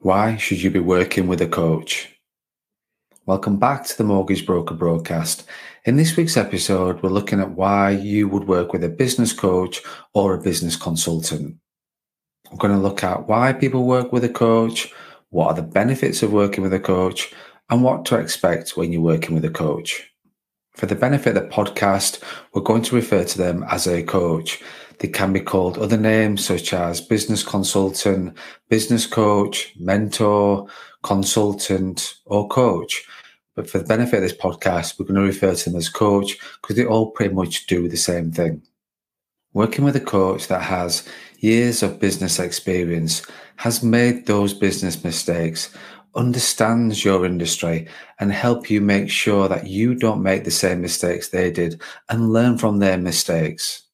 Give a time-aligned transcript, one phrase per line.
[0.00, 2.14] Why should you be working with a coach?
[3.24, 5.48] Welcome back to the Mortgage Broker broadcast.
[5.86, 9.80] In this week's episode, we're looking at why you would work with a business coach
[10.12, 11.56] or a business consultant.
[12.50, 14.92] We're going to look at why people work with a coach,
[15.30, 17.32] what are the benefits of working with a coach,
[17.70, 20.12] and what to expect when you're working with a coach.
[20.74, 22.22] For the benefit of the podcast,
[22.52, 24.62] we're going to refer to them as a coach.
[24.98, 28.36] They can be called other names such as business consultant,
[28.68, 30.68] business coach, mentor,
[31.02, 33.04] consultant, or coach.
[33.54, 36.38] But for the benefit of this podcast, we're going to refer to them as coach
[36.60, 38.62] because they all pretty much do the same thing.
[39.52, 41.08] Working with a coach that has
[41.38, 43.22] years of business experience,
[43.56, 45.74] has made those business mistakes,
[46.14, 47.88] understands your industry,
[48.20, 52.32] and help you make sure that you don't make the same mistakes they did and
[52.32, 53.85] learn from their mistakes.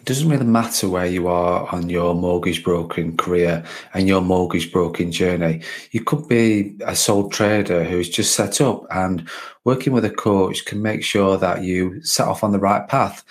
[0.00, 4.72] It doesn't really matter where you are on your mortgage brokering career and your mortgage
[4.72, 5.60] broking journey.
[5.90, 9.28] You could be a sole trader who's just set up and
[9.64, 13.22] working with a coach can make sure that you set off on the right path,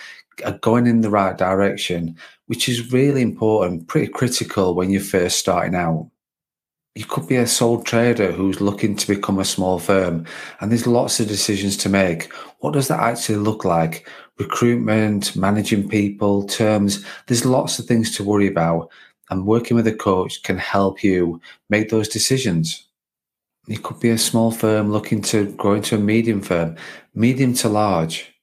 [0.44, 5.38] are going in the right direction, which is really important, pretty critical when you're first
[5.38, 6.08] starting out
[6.94, 10.26] you could be a sole trader who's looking to become a small firm
[10.60, 12.32] and there's lots of decisions to make.
[12.58, 14.08] What does that actually look like?
[14.38, 18.90] Recruitment, managing people, terms, there's lots of things to worry about.
[19.30, 22.88] And working with a coach can help you make those decisions.
[23.68, 26.74] You could be a small firm looking to grow into a medium firm,
[27.14, 28.34] medium to large.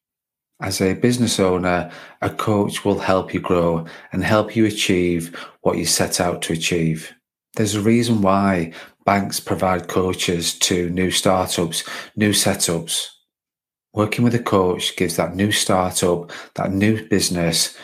[0.62, 5.78] As a business owner, a coach will help you grow and help you achieve what
[5.78, 7.14] you set out to achieve.
[7.58, 8.72] There's a reason why
[9.04, 11.84] banks provide coaches to new startups,
[12.16, 13.08] new setups.
[13.94, 17.76] Working with a coach gives that new startup, that new business,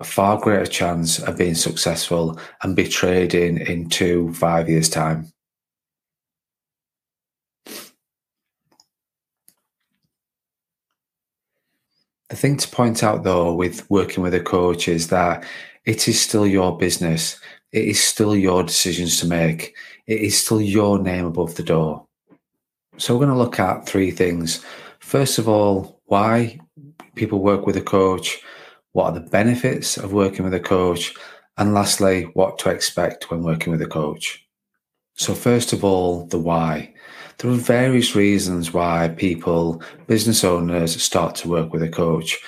[0.00, 5.32] a far greater chance of being successful and be trading in two, five years' time.
[12.28, 15.42] The thing to point out though with working with a coach is that
[15.86, 17.40] it is still your business.
[17.72, 19.74] It is still your decisions to make.
[20.06, 22.06] It is still your name above the door.
[22.98, 24.64] So we're going to look at three things.
[25.00, 26.60] First of all, why
[27.14, 28.40] people work with a coach,
[28.92, 31.14] what are the benefits of working with a coach,
[31.56, 34.46] and lastly, what to expect when working with a coach.
[35.14, 36.94] So, first of all, the why.
[37.38, 42.38] There are various reasons why people, business owners, start to work with a coach.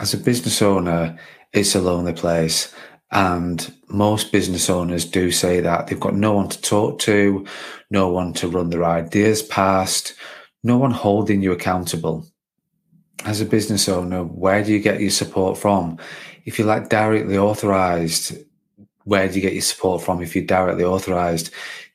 [0.00, 1.18] As a business owner,
[1.52, 2.74] it's a lonely place.
[3.14, 7.46] And most business owners do say that they've got no one to talk to,
[7.90, 10.14] no one to run their ideas past,
[10.64, 12.26] no one holding you accountable.
[13.24, 15.98] As a business owner, where do you get your support from?
[16.44, 18.36] If you're like directly authorized,
[19.04, 21.50] where do you get your support from if you're directly authorized?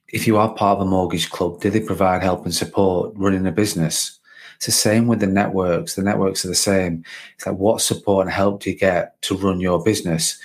[0.08, 3.46] If you are part of a mortgage club, do they provide help and support running
[3.46, 4.18] a business?
[4.56, 5.96] It's the same with the networks.
[5.96, 7.04] The networks are the same.
[7.36, 10.40] It's like what support and help do you get to run your business?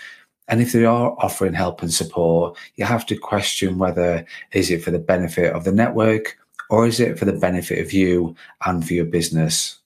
[0.48, 4.82] And if they are offering help and support, you have to question whether is it
[4.82, 6.36] for the benefit of the network
[6.70, 8.34] or is it for the benefit of you
[8.66, 9.78] and for your business?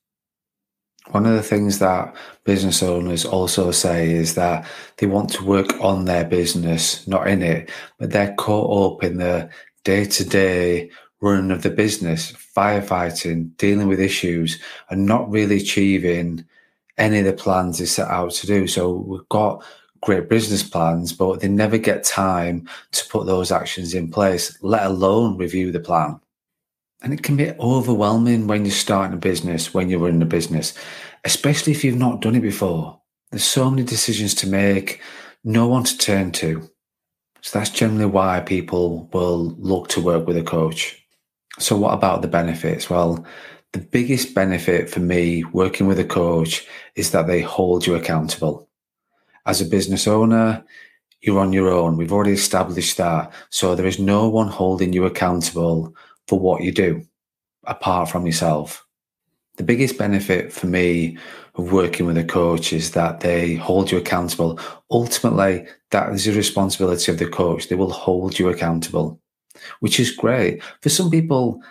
[1.10, 2.14] One of the things that
[2.44, 4.66] business owners also say is that
[4.98, 9.16] they want to work on their business, not in it, but they're caught up in
[9.16, 9.48] the
[9.84, 10.90] day to day
[11.20, 16.44] running of the business, firefighting, dealing with issues, and not really achieving
[16.96, 18.66] any of the plans they set out to do.
[18.66, 19.64] So we've got
[20.00, 24.86] great business plans, but they never get time to put those actions in place, let
[24.86, 26.20] alone review the plan.
[27.02, 30.74] And it can be overwhelming when you're starting a business, when you're running a business,
[31.24, 33.00] especially if you've not done it before.
[33.30, 35.00] There's so many decisions to make,
[35.44, 36.68] no one to turn to.
[37.42, 41.04] So that's generally why people will look to work with a coach.
[41.58, 42.90] So, what about the benefits?
[42.90, 43.24] Well,
[43.72, 48.67] the biggest benefit for me working with a coach is that they hold you accountable.
[49.48, 50.64] As a business owner,
[51.20, 51.96] you're on your own.
[51.96, 53.32] We've already established that.
[53.50, 55.94] So, there is no one holding you accountable
[56.28, 57.04] for what you do
[57.64, 58.86] apart from yourself.
[59.56, 61.18] The biggest benefit for me
[61.56, 64.60] of working with a coach is that they hold you accountable.
[64.92, 67.66] Ultimately, that is the responsibility of the coach.
[67.66, 69.20] They will hold you accountable
[69.80, 70.62] which is great.
[70.82, 71.62] For some people,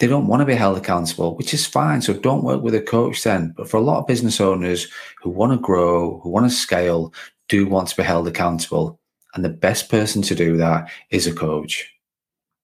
[0.00, 2.00] they don't want to be held accountable, which is fine.
[2.00, 3.52] So don't work with a coach then.
[3.54, 4.88] But for a lot of business owners
[5.22, 7.12] who want to grow, who want to scale,
[7.50, 8.98] do want to be held accountable.
[9.34, 11.86] And the best person to do that is a coach.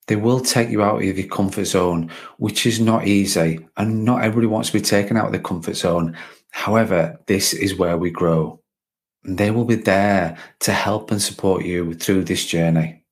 [0.06, 3.60] They will take you out of your comfort zone, which is not easy.
[3.76, 6.16] And not everybody wants to be taken out of the comfort zone.
[6.52, 8.60] However, this is where we grow.
[9.24, 13.02] And they will be there to help and support you through this journey.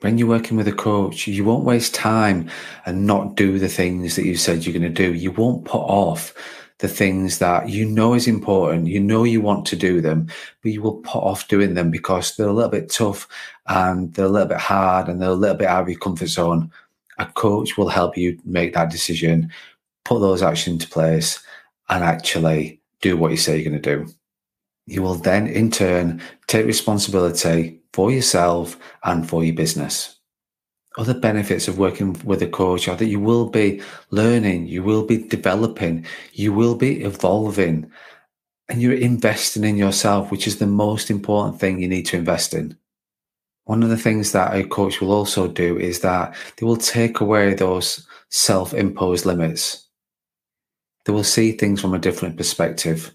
[0.00, 2.48] When you're working with a coach, you won't waste time
[2.86, 5.14] and not do the things that you said you're going to do.
[5.14, 6.34] You won't put off
[6.78, 8.86] the things that you know is important.
[8.86, 10.28] You know you want to do them,
[10.62, 13.26] but you will put off doing them because they're a little bit tough
[13.66, 16.28] and they're a little bit hard and they're a little bit out of your comfort
[16.28, 16.70] zone.
[17.18, 19.50] A coach will help you make that decision,
[20.04, 21.40] put those actions into place,
[21.88, 24.12] and actually do what you say you're going to do.
[24.88, 30.16] You will then, in turn, take responsibility for yourself and for your business.
[30.96, 35.04] Other benefits of working with a coach are that you will be learning, you will
[35.04, 37.90] be developing, you will be evolving,
[38.70, 42.54] and you're investing in yourself, which is the most important thing you need to invest
[42.54, 42.74] in.
[43.64, 47.20] One of the things that a coach will also do is that they will take
[47.20, 49.86] away those self imposed limits.
[51.04, 53.14] They will see things from a different perspective.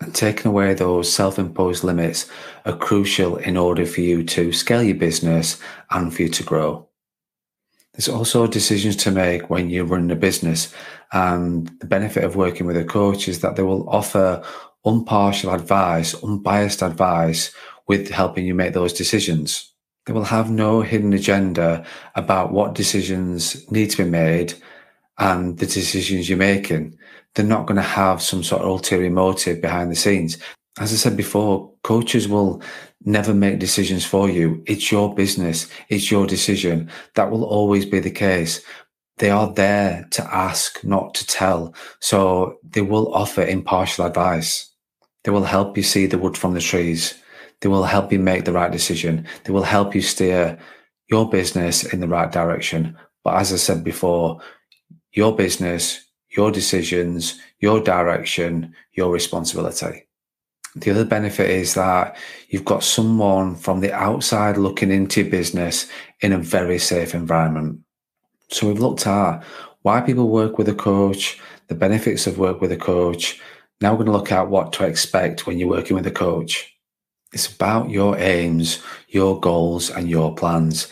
[0.00, 2.28] And taking away those self imposed limits
[2.64, 5.58] are crucial in order for you to scale your business
[5.90, 6.88] and for you to grow.
[7.92, 10.74] There's also decisions to make when you're running a business.
[11.12, 14.42] And the benefit of working with a coach is that they will offer
[14.84, 17.54] impartial advice, unbiased advice
[17.86, 19.72] with helping you make those decisions.
[20.06, 21.84] They will have no hidden agenda
[22.16, 24.54] about what decisions need to be made
[25.18, 26.98] and the decisions you're making
[27.34, 30.38] they're not going to have some sort of ulterior motive behind the scenes.
[30.78, 32.62] As I said before, coaches will
[33.04, 34.62] never make decisions for you.
[34.66, 35.68] It's your business.
[35.88, 36.90] It's your decision.
[37.14, 38.60] That will always be the case.
[39.18, 41.74] They are there to ask, not to tell.
[42.00, 44.70] So they will offer impartial advice.
[45.22, 47.14] They will help you see the wood from the trees.
[47.60, 49.26] They will help you make the right decision.
[49.44, 50.58] They will help you steer
[51.08, 52.96] your business in the right direction.
[53.22, 54.40] But as I said before,
[55.12, 56.03] your business,
[56.36, 60.06] your decisions, your direction, your responsibility.
[60.76, 62.16] The other benefit is that
[62.48, 65.88] you've got someone from the outside looking into your business
[66.20, 67.80] in a very safe environment.
[68.50, 69.44] So we've looked at
[69.82, 73.40] why people work with a coach, the benefits of work with a coach.
[73.80, 76.72] Now we're going to look at what to expect when you're working with a coach.
[77.32, 80.88] It's about your aims, your goals, and your plans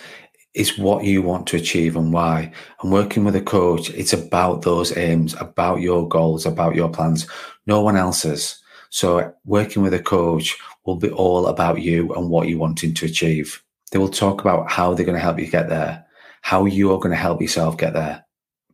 [0.54, 2.52] is what you want to achieve and why.
[2.82, 7.26] And working with a coach, it's about those aims, about your goals, about your plans,
[7.66, 8.60] no one else's.
[8.90, 13.06] So working with a coach will be all about you and what you're wanting to
[13.06, 13.62] achieve.
[13.90, 16.04] They will talk about how they're going to help you get there,
[16.42, 18.24] how you're going to help yourself get there.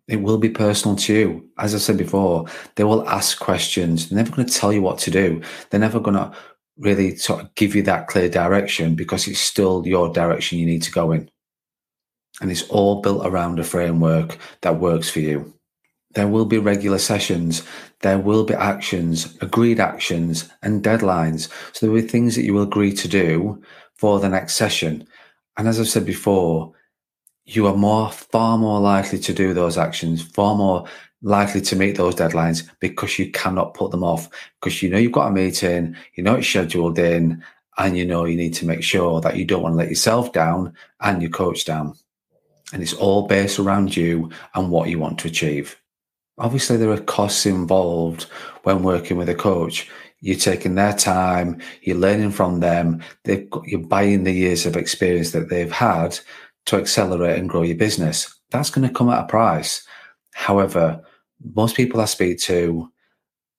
[0.08, 1.50] It will be personal to you.
[1.58, 4.08] As I said before, they will ask questions.
[4.08, 5.42] They're never going to tell you what to do.
[5.70, 6.32] They're never going to
[6.78, 10.82] really sort of give you that clear direction because it's still your direction you need
[10.82, 11.28] to go in
[12.40, 15.52] and it's all built around a framework that works for you.
[16.14, 17.62] There will be regular sessions,
[18.00, 21.50] there will be actions, agreed actions, and deadlines.
[21.72, 23.62] So there will be things that you will agree to do
[23.96, 25.06] for the next session.
[25.56, 26.72] And as I've said before,
[27.44, 30.86] you are more, far more likely to do those actions, far more
[31.22, 34.28] likely to meet those deadlines because you cannot put them off
[34.60, 37.42] because you know you've got a meeting, you know it's scheduled in,
[37.76, 40.32] and you know you need to make sure that you don't want to let yourself
[40.32, 41.94] down and your coach down
[42.72, 45.80] and it's all based around you and what you want to achieve.
[46.38, 48.24] Obviously, there are costs involved
[48.62, 49.90] when working with a coach.
[50.20, 55.30] You're taking their time, you're learning from them, They've you're buying the years of experience
[55.32, 56.18] that they've had
[56.66, 58.34] to accelerate and grow your business.
[58.50, 59.86] That's going to come at a price.
[60.32, 61.02] However,
[61.54, 62.90] most people I speak to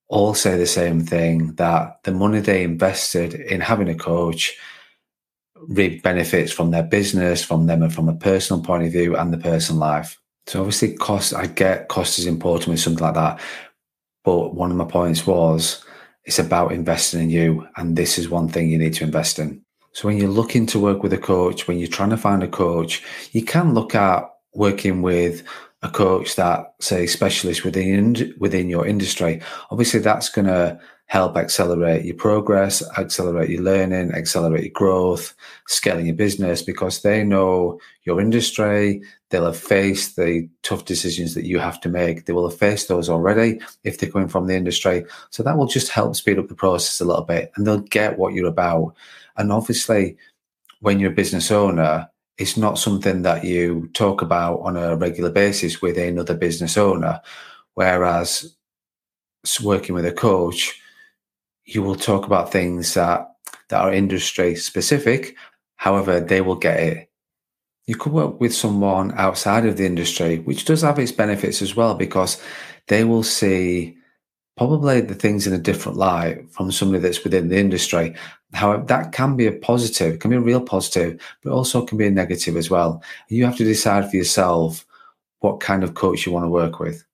[0.10, 4.58] all say the same thing that the money they invested in having a coach
[5.68, 9.34] reap benefits from their business, from them, and from a personal point of view and
[9.34, 10.18] the personal life.
[10.48, 11.34] So obviously, cost.
[11.34, 13.40] I get cost is important with something like that,
[14.24, 15.84] but one of my points was
[16.24, 19.64] it's about investing in you, and this is one thing you need to invest in.
[19.94, 22.48] So when you're looking to work with a coach, when you're trying to find a
[22.48, 25.44] coach, you can look at working with
[25.82, 29.42] a coach that say specialist within within your industry.
[29.72, 35.34] Obviously, that's going to help accelerate your progress, accelerate your learning, accelerate your growth,
[35.68, 39.02] scaling your business because they know your industry.
[39.32, 42.26] They'll have faced the tough decisions that you have to make.
[42.26, 45.04] They will have faced those already if they're coming from the industry.
[45.32, 48.20] So that will just help speed up the process a little bit and they'll get
[48.20, 48.94] what you're about.
[49.36, 50.16] And obviously,
[50.82, 55.32] when you're a business owner, it's not something that you talk about on a regular
[55.32, 57.20] basis with another business owner.
[57.74, 58.56] Whereas
[59.64, 60.80] working with a coach,
[61.74, 63.28] you will talk about things that
[63.70, 65.36] that are industry specific.
[65.76, 67.10] However, they will get it.
[67.86, 71.76] You could work with someone outside of the industry, which does have its benefits as
[71.76, 72.42] well, because
[72.88, 73.98] they will see
[74.58, 78.16] probably the things in a different light from somebody that's within the industry.
[78.54, 82.08] However, that can be a positive, can be a real positive, but also can be
[82.08, 83.02] a negative as well.
[83.30, 84.86] You have to decide for yourself
[85.40, 87.06] what kind of coach you want to work with.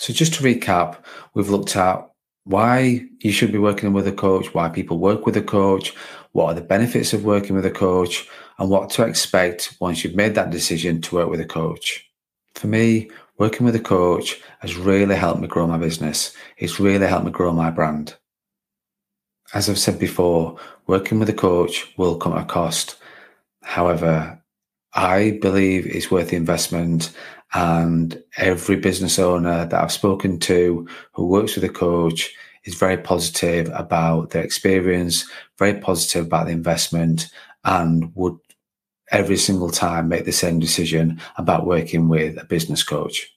[0.00, 0.96] So, just to recap,
[1.34, 2.11] we've looked at
[2.44, 5.94] why you should be working with a coach, why people work with a coach,
[6.32, 10.16] what are the benefits of working with a coach, and what to expect once you've
[10.16, 12.08] made that decision to work with a coach.
[12.54, 16.34] For me, working with a coach has really helped me grow my business.
[16.58, 18.16] It's really helped me grow my brand.
[19.54, 22.96] As I've said before, working with a coach will come at a cost.
[23.62, 24.41] However,
[24.94, 27.12] I believe it's worth the investment.
[27.54, 32.34] And every business owner that I've spoken to who works with a coach
[32.64, 37.30] is very positive about their experience, very positive about the investment,
[37.64, 38.38] and would
[39.10, 43.32] every single time make the same decision about working with a business coach.